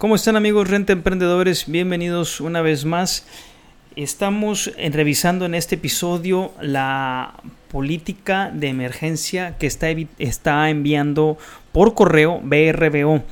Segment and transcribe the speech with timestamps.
[0.00, 1.66] ¿Cómo están amigos Renta Emprendedores?
[1.66, 3.26] Bienvenidos una vez más.
[3.96, 7.34] Estamos revisando en este episodio la
[7.70, 11.36] política de emergencia que está, está enviando
[11.72, 13.22] por correo BRBO.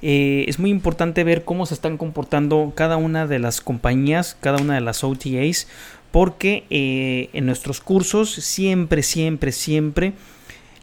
[0.00, 4.62] Eh, es muy importante ver cómo se están comportando cada una de las compañías, cada
[4.62, 5.66] una de las OTAs,
[6.12, 10.12] porque eh, en nuestros cursos siempre, siempre, siempre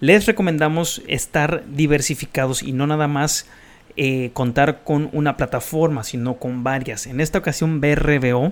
[0.02, 3.45] les recomendamos estar diversificados y no nada más
[3.95, 7.05] eh, contar con una plataforma, sino con varias.
[7.05, 8.52] En esta ocasión, BRBO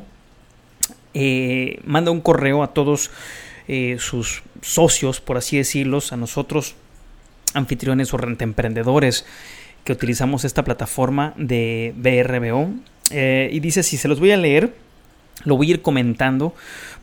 [1.13, 3.09] eh, manda un correo a todos
[3.67, 6.75] eh, sus socios, por así decirlos, a nosotros,
[7.53, 9.25] anfitriones o rentemprendedores
[9.83, 12.69] que utilizamos esta plataforma de BRBO.
[13.11, 14.73] Y dice, si se los voy a leer,
[15.43, 16.53] lo voy a ir comentando,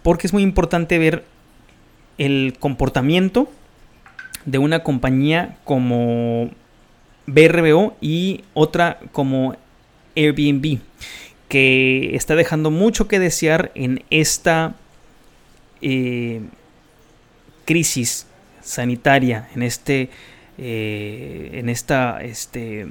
[0.03, 1.25] porque es muy importante ver
[2.17, 3.51] el comportamiento
[4.47, 6.51] de una compañía como
[7.29, 9.55] BRBO y otra como
[10.17, 10.79] Airbnb,
[11.49, 14.75] que está dejando mucho que desear en esta
[15.83, 16.41] eh,
[17.67, 18.27] crisis
[18.63, 20.09] sanitaria, en este,
[20.57, 22.89] eh, en esta este,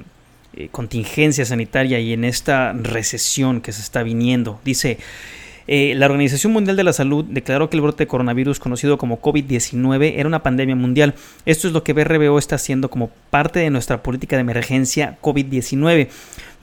[0.54, 4.60] eh, contingencia sanitaria y en esta recesión que se está viniendo.
[4.64, 4.98] Dice,
[5.70, 9.20] eh, la Organización Mundial de la Salud declaró que el brote de coronavirus conocido como
[9.20, 11.14] COVID-19 era una pandemia mundial.
[11.44, 16.08] Esto es lo que BRBO está haciendo como parte de nuestra política de emergencia COVID-19.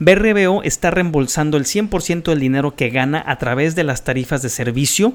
[0.00, 4.48] BRBO está reembolsando el 100% del dinero que gana a través de las tarifas de
[4.48, 5.14] servicio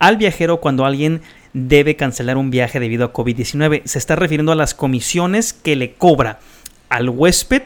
[0.00, 3.82] al viajero cuando alguien debe cancelar un viaje debido a COVID-19.
[3.84, 6.40] Se está refiriendo a las comisiones que le cobra
[6.88, 7.62] al huésped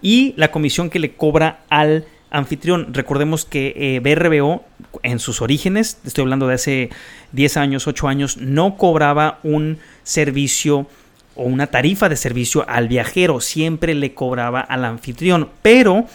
[0.00, 2.92] y la comisión que le cobra al anfitrión.
[2.92, 4.64] Recordemos que eh, BRBO
[5.02, 6.90] en sus orígenes, estoy hablando de hace
[7.32, 10.86] 10 años, 8 años, no cobraba un servicio
[11.34, 16.06] o una tarifa de servicio al viajero, siempre le cobraba al anfitrión, pero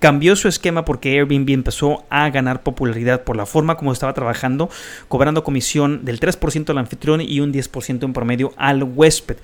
[0.00, 4.68] cambió su esquema porque Airbnb empezó a ganar popularidad por la forma como estaba trabajando,
[5.06, 9.36] cobrando comisión del 3% al anfitrión y un 10% en promedio al huésped.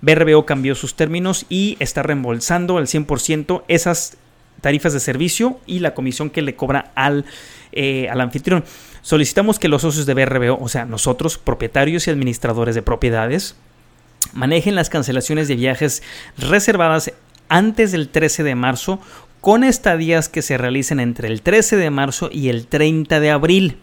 [0.00, 4.16] BRBO cambió sus términos y está reembolsando el 100% esas
[4.60, 7.24] tarifas de servicio y la comisión que le cobra al,
[7.72, 8.64] eh, al anfitrión.
[9.02, 13.56] Solicitamos que los socios de BRBO, o sea, nosotros, propietarios y administradores de propiedades,
[14.32, 16.02] manejen las cancelaciones de viajes
[16.36, 17.12] reservadas
[17.48, 19.00] antes del 13 de marzo
[19.40, 23.78] con estadías que se realicen entre el 13 de marzo y el 30 de abril.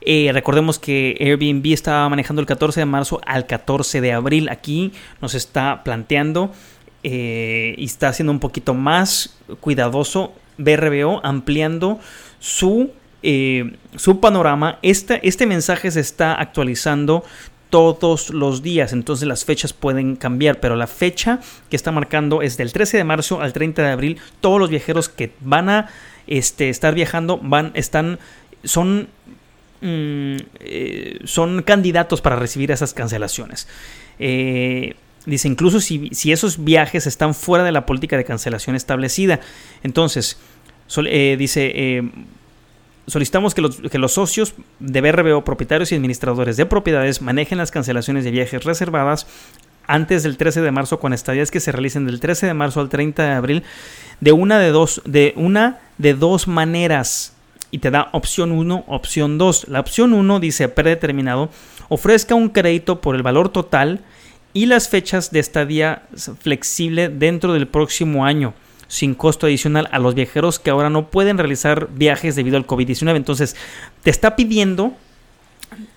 [0.00, 4.48] Eh, recordemos que Airbnb estaba manejando el 14 de marzo al 14 de abril.
[4.48, 6.52] Aquí nos está planteando
[7.02, 12.00] eh, y está haciendo un poquito más cuidadoso BRBO, ampliando
[12.38, 12.90] su,
[13.22, 14.78] eh, su panorama.
[14.82, 17.24] Este, este mensaje se está actualizando
[17.70, 22.56] todos los días, entonces las fechas pueden cambiar, pero la fecha que está marcando es
[22.56, 24.18] del 13 de marzo al 30 de abril.
[24.40, 25.88] Todos los viajeros que van a
[26.26, 28.18] este, estar viajando van, están,
[28.64, 29.08] son
[29.80, 33.68] mm, eh, son candidatos para recibir esas cancelaciones.
[34.18, 34.94] Eh,
[35.26, 39.40] dice, incluso si, si, esos viajes están fuera de la política de cancelación establecida.
[39.82, 40.38] Entonces,
[41.04, 42.10] eh, dice, eh,
[43.06, 47.70] solicitamos que los, que los, socios de BRBO, propietarios y administradores de propiedades, manejen las
[47.70, 49.26] cancelaciones de viajes reservadas
[49.86, 52.88] antes del 13 de marzo con estadías que se realicen del 13 de marzo al
[52.88, 53.62] 30 de abril
[54.20, 57.34] de una de dos, de una de dos maneras
[57.70, 59.68] y te da opción 1, opción 2.
[59.68, 61.50] La opción 1 dice predeterminado,
[61.88, 64.00] ofrezca un crédito por el valor total
[64.56, 66.04] y las fechas de estadía
[66.40, 68.54] flexible dentro del próximo año,
[68.88, 73.16] sin costo adicional a los viajeros que ahora no pueden realizar viajes debido al COVID-19.
[73.16, 73.54] Entonces,
[74.02, 74.94] te está pidiendo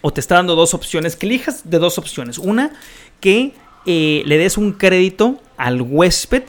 [0.01, 2.37] o te está dando dos opciones, que elijas de dos opciones.
[2.37, 2.71] Una,
[3.21, 3.53] que
[3.85, 6.43] eh, le des un crédito al huésped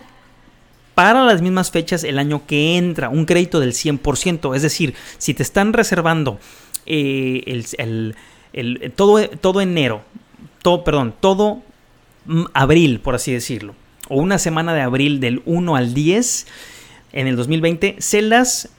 [0.97, 4.57] para las mismas fechas el año que entra, un crédito del 100%.
[4.57, 6.41] Es decir, si te están reservando
[6.87, 8.17] eh, el, el,
[8.53, 10.03] el, todo, todo enero,
[10.61, 11.63] todo, perdón, todo
[12.55, 13.75] abril, por así decirlo,
[14.09, 16.47] o una semana de abril del 1 al 10
[17.13, 18.71] en el 2020, se las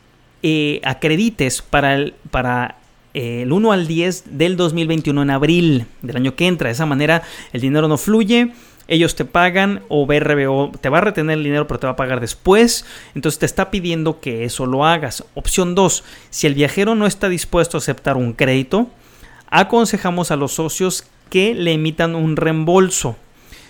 [0.43, 2.77] eh, acredites para el, para
[3.13, 6.67] eh, el 1 al 10 del 2021 en abril del año que entra.
[6.67, 7.23] De esa manera
[7.53, 8.53] el dinero no fluye,
[8.87, 11.95] ellos te pagan o BRBO te va a retener el dinero pero te va a
[11.95, 12.85] pagar después,
[13.15, 15.23] entonces te está pidiendo que eso lo hagas.
[15.33, 18.89] Opción 2, si el viajero no está dispuesto a aceptar un crédito,
[19.49, 23.15] aconsejamos a los socios que le emitan un reembolso.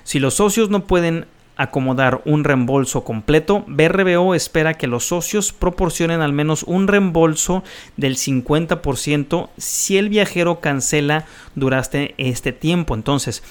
[0.04, 1.26] Si los socios no pueden
[1.58, 7.64] acomodar un reembolso completo, BRBO espera que los socios proporcionen al menos un reembolso
[7.98, 12.96] del 50% si el viajero cancela durante este tiempo.
[12.96, 13.44] Entonces,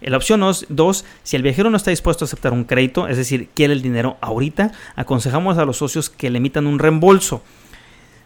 [0.00, 3.48] la opción 2, si el viajero no está dispuesto a aceptar un crédito, es decir,
[3.54, 7.42] quiere el dinero ahorita, aconsejamos a los socios que le emitan un reembolso.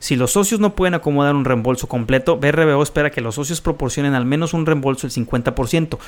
[0.00, 4.14] Si los socios no pueden acomodar un reembolso completo, BRBO espera que los socios proporcionen
[4.14, 5.98] al menos un reembolso del 50%.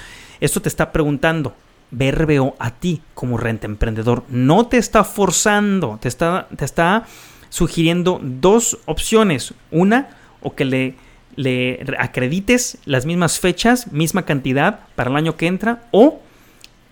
[0.41, 1.55] Esto te está preguntando,
[1.91, 4.25] BRBO a ti como renta emprendedor.
[4.31, 7.06] No te está forzando, te está,
[7.50, 9.53] sugiriendo dos opciones.
[9.71, 10.95] Una, o que le,
[11.37, 16.23] le acredites las mismas fechas, misma cantidad para el año que entra, o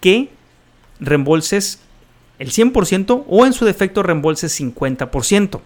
[0.02, 0.28] que
[1.00, 1.80] reembolses
[2.38, 5.60] el 100% o en su defecto reembolses 50%.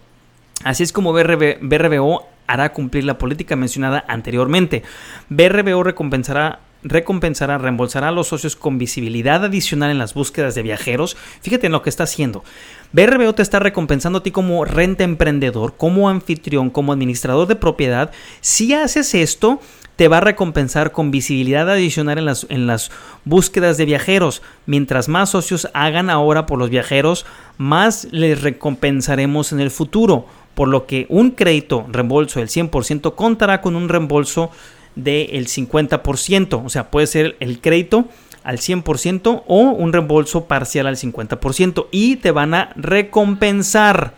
[0.65, 4.81] Así es como BRBO hará cumplir la política mencionada anteriormente.
[5.29, 11.17] BRBO recompensará recompensará, reembolsará a los socios con visibilidad adicional en las búsquedas de viajeros.
[11.41, 12.43] Fíjate en lo que está haciendo.
[12.93, 18.11] BRBO te está recompensando a ti como renta emprendedor, como anfitrión, como administrador de propiedad.
[18.41, 19.59] Si haces esto,
[19.95, 22.91] te va a recompensar con visibilidad adicional en las, en las
[23.23, 24.41] búsquedas de viajeros.
[24.65, 27.25] Mientras más socios hagan ahora por los viajeros,
[27.57, 30.27] más les recompensaremos en el futuro.
[30.55, 34.51] Por lo que un crédito reembolso del 100% contará con un reembolso
[34.95, 38.07] del 50%, o sea, puede ser el crédito
[38.43, 44.13] al 100% o un reembolso parcial al 50% y te van a recompensar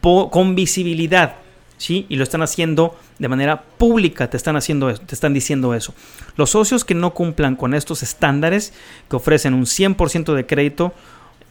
[0.00, 1.36] con visibilidad,
[1.78, 2.04] ¿sí?
[2.08, 5.94] Y lo están haciendo de manera pública, te están haciendo te están diciendo eso.
[6.36, 8.72] Los socios que no cumplan con estos estándares
[9.08, 10.92] que ofrecen un 100% de crédito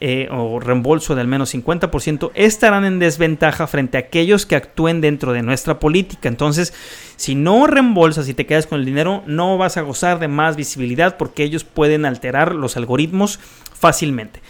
[0.02, 5.02] eh, o reembolso de al menos 50% estarán en desventaja frente a aquellos que actúen
[5.02, 6.28] dentro de nuestra política.
[6.28, 6.72] Entonces,
[7.16, 10.56] si no reembolsas y te quedas con el dinero, no vas a gozar de más
[10.56, 13.40] visibilidad porque ellos pueden alterar los algoritmos
[13.74, 14.40] fácilmente.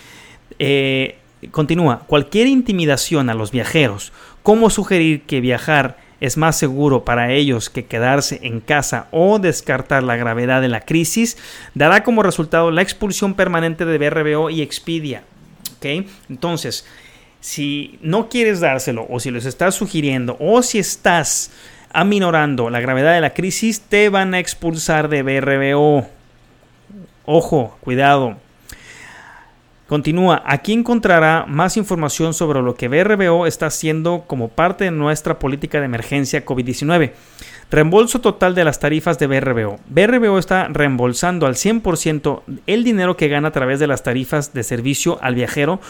[0.61, 1.19] Eh,
[1.51, 4.13] continúa, cualquier intimidación a los viajeros,
[4.45, 10.03] como sugerir que viajar es más seguro para ellos que quedarse en casa o descartar
[10.05, 11.39] la gravedad de la crisis,
[11.75, 15.25] dará como resultado la expulsión permanente de BRBO y Expedia.
[16.29, 16.87] Entonces,
[17.41, 21.51] si no quieres dárselo o si les estás sugiriendo o si estás
[21.93, 26.07] aminorando la gravedad de la crisis, te van a expulsar de BRBO.
[27.25, 28.37] Ojo, cuidado.
[29.91, 35.41] Continúa, aquí encontrará más información sobre lo que BRBO está haciendo como parte de nuestra
[35.41, 37.11] política de emergencia COVID-19.
[37.71, 39.79] Reembolso total de las tarifas de BRBO.
[39.89, 44.65] BRBO está reembolsando al 100% el dinero que gana a través de las tarifas de
[44.65, 45.81] servicio al viajero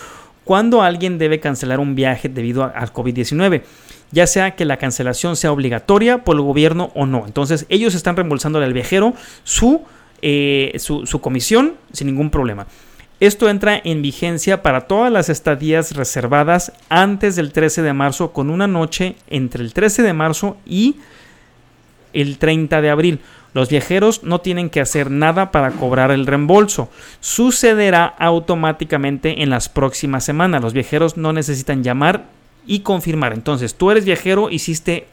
[0.44, 3.62] cuando alguien debe cancelar un viaje debido al COVID-19,
[4.10, 7.24] ya sea que la cancelación sea obligatoria por el gobierno o no.
[7.24, 9.82] Entonces ellos están reembolsando al viajero su,
[10.20, 12.66] eh, su comisión sin ningún problema.
[13.20, 18.50] Esto entra en vigencia para todas las estadías reservadas antes del 13 de marzo con
[18.50, 20.96] una noche entre el 13 de marzo y
[22.12, 23.20] el 30 de abril.
[23.52, 26.88] Los viajeros no tienen que hacer nada para cobrar el reembolso.
[27.20, 30.62] Sucederá automáticamente en las próximas semanas.
[30.62, 32.26] Los viajeros no necesitan llamar
[32.66, 33.32] y confirmar.
[33.32, 35.08] Entonces, tú eres viajero, hiciste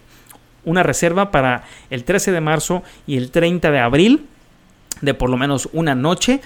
[0.65, 4.27] una reserva para el 13 de marzo y el 30 de abril
[5.01, 6.41] de por lo menos una noche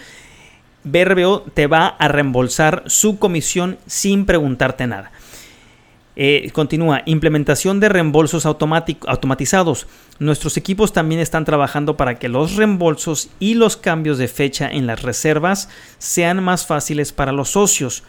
[0.83, 5.11] BRBO te va a reembolsar su comisión sin preguntarte nada.
[6.23, 9.87] Eh, continúa, implementación de reembolsos automatizados.
[10.19, 14.85] Nuestros equipos también están trabajando para que los reembolsos y los cambios de fecha en
[14.85, 18.03] las reservas sean más fáciles para los socios.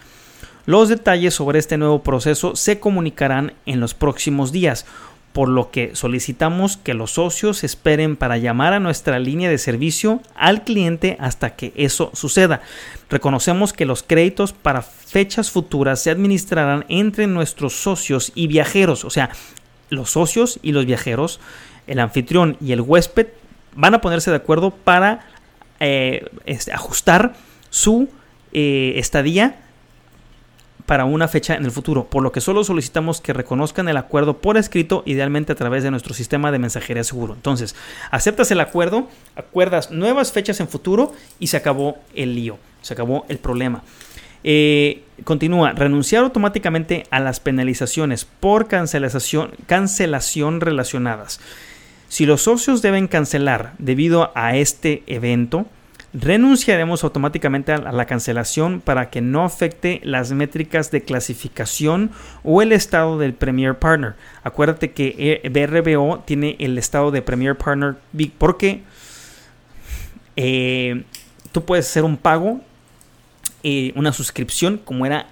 [0.67, 4.85] Los detalles sobre este nuevo proceso se comunicarán en los próximos días
[5.33, 10.21] por lo que solicitamos que los socios esperen para llamar a nuestra línea de servicio
[10.35, 12.61] al cliente hasta que eso suceda.
[13.09, 19.11] Reconocemos que los créditos para fechas futuras se administrarán entre nuestros socios y viajeros, o
[19.11, 19.31] sea,
[19.89, 21.41] los socios y los viajeros,
[21.87, 23.29] el anfitrión y el huésped
[23.75, 25.27] van a ponerse de acuerdo para
[25.81, 27.35] eh, este, ajustar
[27.71, 28.09] su
[28.53, 29.57] eh, estadía
[30.87, 34.39] para una fecha en el futuro, por lo que solo solicitamos que reconozcan el acuerdo
[34.39, 37.35] por escrito, idealmente a través de nuestro sistema de mensajería seguro.
[37.35, 37.75] Entonces,
[38.11, 43.25] aceptas el acuerdo, acuerdas nuevas fechas en futuro y se acabó el lío, se acabó
[43.29, 43.83] el problema.
[44.45, 51.41] Eh, continúa, renunciar automáticamente a las penalizaciones por cancelación, cancelación relacionadas.
[52.09, 55.67] Si los socios deben cancelar debido a este evento,
[56.15, 62.11] renunciaremos automáticamente a la cancelación para que no afecte las métricas de clasificación
[62.45, 64.15] o el estado del Premier Partner.
[64.45, 67.97] Acuérdate que eh, BRBO tiene el estado de Premier Partner
[68.39, 68.83] porque
[70.37, 71.05] eh,
[71.53, 72.61] tú puedes hacer un pago,
[73.63, 75.27] eh, una suscripción, como era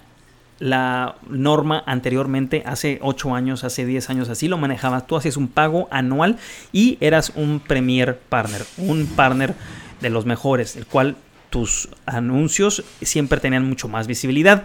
[0.57, 5.07] la norma anteriormente, hace 8 años, hace 10 años, así lo manejabas.
[5.07, 6.37] Tú hacías un pago anual
[6.71, 9.55] y eras un Premier Partner, un partner
[10.01, 11.15] de los mejores, el cual
[11.49, 14.63] tus anuncios siempre tenían mucho más visibilidad.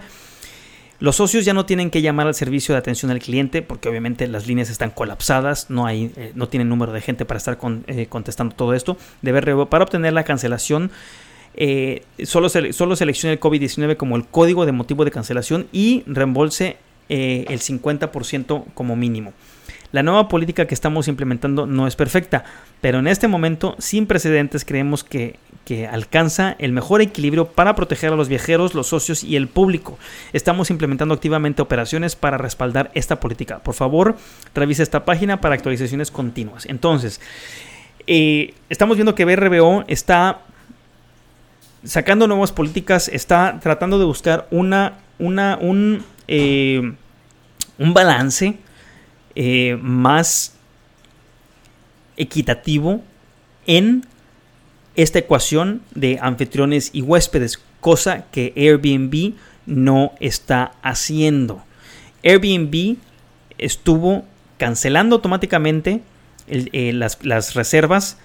[0.99, 4.27] Los socios ya no tienen que llamar al servicio de atención al cliente porque obviamente
[4.27, 8.07] las líneas están colapsadas, no, hay, eh, no tienen número de gente para estar eh,
[8.07, 8.97] contestando todo esto.
[9.69, 10.89] para obtener la cancelación,
[11.53, 16.77] eh, solo, solo seleccione el COVID-19 como el código de motivo de cancelación y reembolse
[17.09, 19.33] el 50% como mínimo.
[19.91, 22.43] La nueva política que estamos implementando no es perfecta,
[22.81, 25.39] pero en este momento, sin precedentes, creemos que,
[25.91, 29.99] alcanza el mejor equilibrio para proteger a los viajeros, los socios y el público.
[30.31, 33.59] Estamos implementando activamente operaciones para respaldar esta política.
[33.59, 34.15] Por favor,
[34.55, 36.65] revise esta página para actualizaciones continuas.
[36.67, 37.19] Entonces,
[38.07, 40.39] eh, estamos viendo que BRBO está
[41.83, 46.93] sacando nuevas políticas, está tratando de buscar una, una, un, eh,
[47.77, 48.57] un balance
[49.39, 50.55] eh, más
[52.15, 53.03] equitativo
[53.67, 54.03] en
[54.95, 59.35] esta ecuación de anfitriones y huéspedes, cosa que Airbnb
[59.67, 61.63] no está haciendo.
[62.23, 62.97] Airbnb
[63.59, 64.25] estuvo
[64.57, 66.01] cancelando automáticamente
[66.47, 68.17] eh, las, las reservas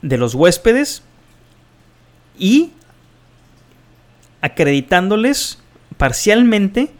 [0.00, 1.04] de los huéspedes
[2.36, 2.72] y
[4.40, 5.60] acreditándoles
[5.96, 6.90] parcialmente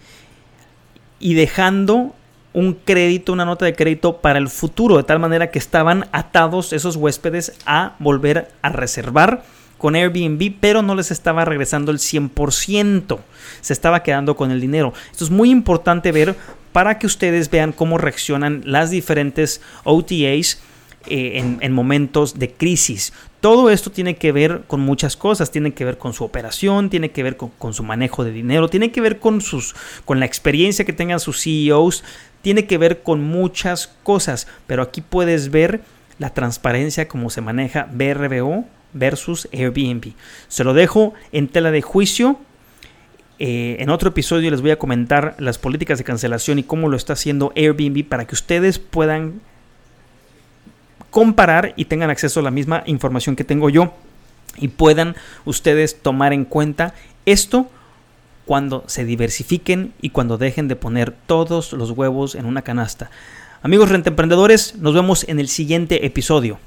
[1.18, 2.14] y dejando
[2.54, 6.72] un crédito, una nota de crédito para el futuro, de tal manera que estaban atados
[6.72, 9.42] esos huéspedes a volver a reservar
[9.78, 13.18] con Airbnb, pero no les estaba regresando el 100%,
[13.60, 14.92] se estaba quedando con el dinero.
[15.10, 16.36] Esto es muy importante ver
[16.72, 20.60] para que ustedes vean cómo reaccionan las diferentes OTAs
[21.06, 23.12] eh, en, momentos de crisis.
[23.42, 27.10] Todo esto tiene que ver con muchas cosas, tiene que ver con su operación, tiene
[27.10, 30.84] que ver con, su manejo de dinero, tiene que ver con, sus, con la experiencia
[30.84, 32.04] que tengan sus CEOs,
[32.40, 35.80] tiene que ver con muchas cosas, pero aquí puedes ver
[36.20, 40.12] la transparencia como se maneja BRBO versus Airbnb.
[40.46, 42.38] Se lo dejo en tela de juicio.
[43.40, 46.96] Eh, en otro episodio les voy a comentar las políticas de cancelación y cómo lo
[46.96, 49.40] está haciendo Airbnb para que ustedes puedan
[51.12, 53.92] comparar y tengan acceso a la misma información que tengo yo
[54.56, 55.14] y puedan
[55.44, 56.94] ustedes tomar en cuenta
[57.26, 57.70] esto
[58.46, 63.10] cuando se diversifiquen y cuando dejen de poner todos los huevos en una canasta.
[63.62, 66.58] Amigos rentemprendedores, nos vemos en el siguiente episodio.